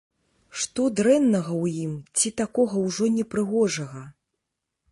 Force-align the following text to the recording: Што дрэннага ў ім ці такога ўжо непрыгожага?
Што 0.61 0.85
дрэннага 0.99 1.51
ў 1.63 1.83
ім 1.83 1.91
ці 2.17 2.33
такога 2.41 2.75
ўжо 2.87 3.05
непрыгожага? 3.19 4.01